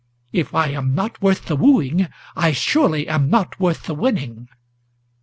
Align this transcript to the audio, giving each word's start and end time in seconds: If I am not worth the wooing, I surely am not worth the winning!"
If 0.33 0.55
I 0.55 0.69
am 0.69 0.95
not 0.95 1.21
worth 1.21 1.45
the 1.45 1.55
wooing, 1.55 2.07
I 2.35 2.53
surely 2.53 3.07
am 3.07 3.29
not 3.29 3.59
worth 3.59 3.83
the 3.83 3.93
winning!" 3.93 4.49